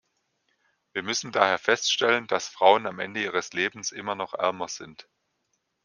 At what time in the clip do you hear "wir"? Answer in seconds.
0.93-1.03